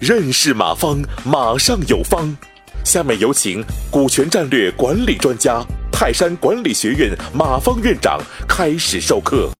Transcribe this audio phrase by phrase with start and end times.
[0.00, 2.36] 认识马方，马上有方。
[2.84, 9.50] 下面有请股权战略管理专家、泰山管理学院马方院长开始授课。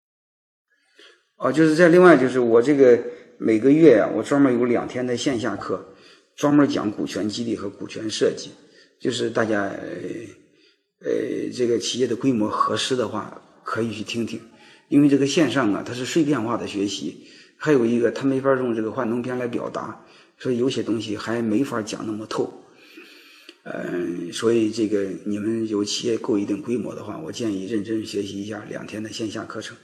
[1.37, 2.99] 哦，就是在另外就是我这个
[3.39, 5.95] 每个月啊，我专门有两天的线下课，
[6.35, 8.51] 专门讲股权激励和股权设计。
[9.01, 9.77] 就是大家呃
[11.05, 11.12] 呃
[11.55, 14.41] 这个企业的规模合适的话，可以去听听。
[14.93, 20.04] 因为这个线上啊，它是碎片化的学习，还有一个它没法用这个幻灯片来表达。
[20.39, 22.53] 所以有些东西还没法讲那么透，
[23.62, 29.76] 嗯，所以这个你们有企业够一定规模的话，我建议认真学习一下两天的线下课程，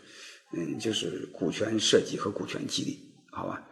[0.52, 2.98] 嗯，就是股权设计和股权激励，
[3.30, 3.62] 好吧？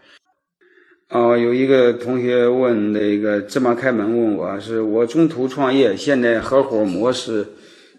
[1.10, 7.46] 哦，有一个同学问那个芝麻开门问我是我中途创业，现在合伙模式，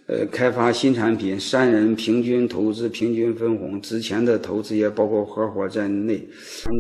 [0.07, 6.25] 呃，开发新产品，三人平均投资，平均分红，之前的投资也包括合伙在内，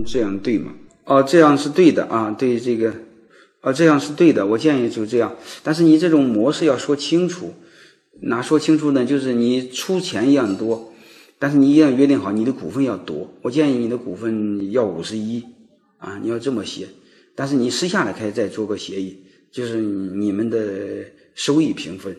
[0.05, 0.73] 这样对吗？
[1.03, 2.93] 哦，这样是对的啊，对这个，
[3.59, 4.45] 哦，这样是对的。
[4.45, 7.53] 我建议就这样，但是你这种模式要说清楚，
[8.21, 9.05] 哪说清楚呢？
[9.05, 10.93] 就是你出钱一样多，
[11.37, 13.29] 但是你一定要约定好你的股份要多。
[13.41, 15.43] 我建议你的股份要五十一
[15.97, 16.87] 啊，你要这么写。
[17.35, 19.21] 但是你私下来可以再做个协议，
[19.51, 21.03] 就是你们的
[21.35, 22.15] 收益平分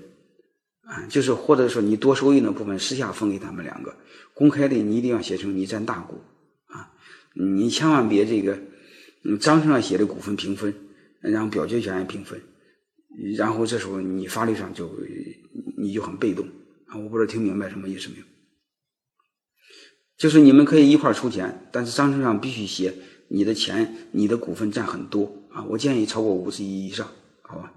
[0.89, 3.95] 啊，就是或者说你多收益的部分私下分给他们两个，
[4.33, 6.19] 公开的你一定要写成你占大股
[6.67, 6.91] 啊，
[7.35, 8.59] 你千万别这个。
[9.25, 10.73] 嗯，章程上写的股份平分，
[11.21, 12.41] 然后表决权也平分，
[13.37, 14.89] 然后这时候你法律上就
[15.77, 16.47] 你就很被动
[16.87, 16.97] 啊！
[16.97, 18.25] 我不知道听明白什么意思没有？
[20.17, 22.95] 就是你们可以一块出钱，但是章程上必须写
[23.29, 25.65] 你的钱，你的股份占很多啊！
[25.65, 27.09] 我建议超过五十亿以上，
[27.43, 27.73] 好吧？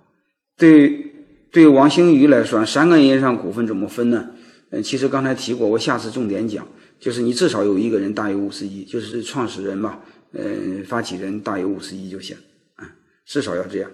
[0.58, 1.11] 对
[1.52, 4.30] 对，王兴宇来说，三个人以上股份怎么分呢？
[4.70, 6.66] 嗯，其实刚才提过，我下次重点讲，
[6.98, 10.00] 就是你至少有一个人大于五十亿，就是创始人吧。
[10.34, 12.38] 嗯，发起人大于五十亿就行，
[12.76, 12.88] 啊，
[13.26, 13.92] 至少要这样。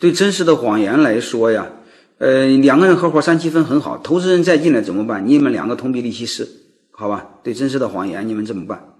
[0.00, 1.70] 对真实的谎言来说呀，
[2.18, 5.24] 呃，两个人合伙三七分很好，投资人再进来怎么办？
[5.24, 6.48] 你们两个同比利息是，
[6.90, 7.38] 好吧？
[7.44, 8.93] 对真实的谎言，你们怎么办？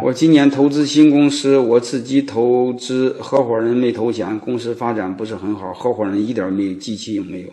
[0.00, 7.48] 我今年投资新公司，我自己投资，合伙人没投钱，公司发展不是很好，合伙人一点没机器也没有。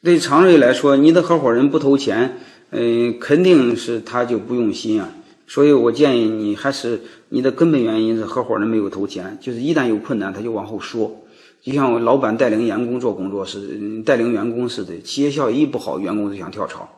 [0.00, 2.36] 对常瑞来说，你的合伙人不投钱，
[2.70, 5.12] 嗯，肯定是他就不用心啊。
[5.48, 7.00] 所以我建议你还是
[7.30, 11.24] 你的根本原因是合伙人没有投钱，就是一旦有困难他就往后说，
[11.64, 16.88] 就像我老板带领员工做工作是带领员工似的，企业效益一不好，员工就想跳槽。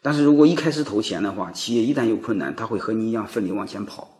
[0.00, 4.14] 但是如果一开始投钱的话，企业一旦有困难，他会和你一样奋力往前跑。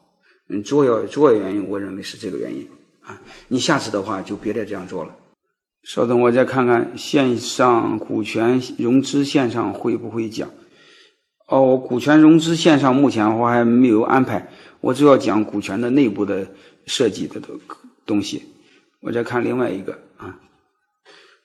[0.49, 2.69] 嗯，主要主要原因我认为是这个原因
[3.03, 3.21] 啊。
[3.49, 5.15] 你下次的话就别再这样做了。
[5.83, 10.51] 稍等，我再看看线上股权融资线上会不会讲。
[11.47, 14.51] 哦，股权融资线上目前我还没有安排，
[14.81, 16.47] 我主要讲股权的内部的
[16.85, 17.59] 设计的东
[18.05, 18.43] 东西。
[19.01, 20.39] 我再看另外一个啊，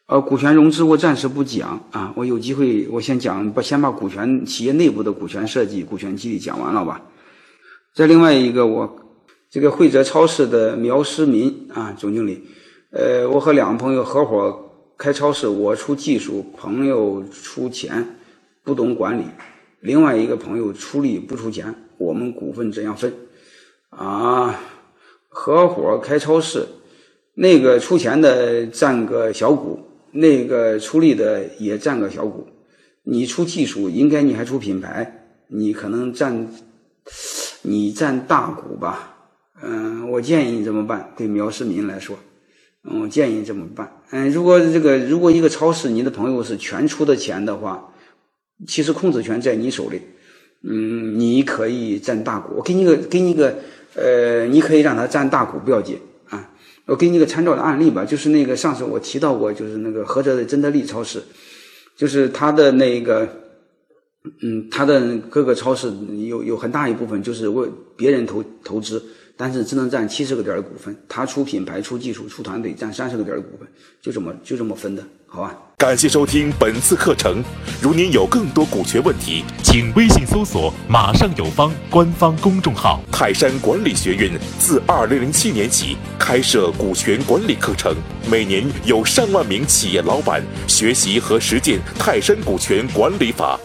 [0.08, 7.02] 呃，股权融资我暂时不讲啊，我有机会我先讲，把先把股权企业内部的股权设计、股权激励讲完了吧。
[7.94, 8.92] 再另外一个，我
[9.52, 12.44] 这个惠泽超市的苗思民啊，总经理，
[12.90, 18.18] 呃，我和两个朋友合伙开超市，我出技术，朋友出钱，
[18.64, 19.26] 不懂管理。
[19.80, 23.14] 另外一个朋友出力不出钱，我们股份怎样分？
[23.92, 24.60] 啊，
[25.30, 26.66] 合伙开超市，
[27.36, 29.80] 那个出钱的占个小股，
[30.12, 32.48] 那个出力的也占个小股。
[33.04, 36.48] 你出技术，应该你还出品牌，你可能占，
[37.63, 39.16] 你占大股吧？
[39.62, 41.12] 嗯，我建议你这么办。
[41.18, 42.18] 对苗市民来说，
[42.84, 43.91] 嗯，我建议你这么办。
[44.12, 47.90] 嗯，如果这个如果一个超市，你的朋友是全出的钱的话。
[48.68, 50.00] 其实控制权在你手里，
[50.62, 52.53] 嗯，你可以占大股。
[52.56, 53.57] 我给你个，给你个，
[53.95, 56.00] 呃，你可以让他占大股不要紧
[56.30, 56.50] 啊。
[56.85, 61.22] 我给你个参照的案例吧，就是那个上次我提到过，就是那个菏泽的真德利超市，
[61.97, 63.28] 就是他的那个，
[64.42, 65.92] 嗯，他的各个超市
[66.28, 69.04] 有有很大一部分就是为别人投投资。
[69.36, 73.68] 但是只能占七十个点的股份，他出品牌、出技术、出团队，占三十个点的股份，
[74.00, 75.58] 就这么就这么分的，好吧？
[75.80, 77.44] 感谢收听本次课程。
[77.81, 83.02] 如您有更多股权问题，请微信搜索“马上有方”官方公众号。
[83.12, 87.96] 泰山管理学院自二零零七年起开设股权管理课程，
[88.30, 93.60] 每年有上万名企业老板学习和实践泰山股权管理法。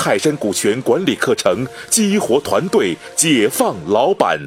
[0.00, 4.38] 泰山股权管理课程，激活团队，解放老板。